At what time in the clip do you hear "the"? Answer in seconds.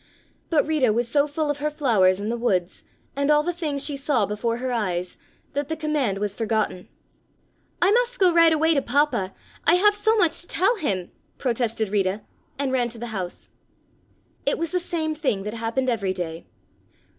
2.31-2.35, 3.43-3.53, 5.69-5.75, 12.97-13.13, 14.71-14.79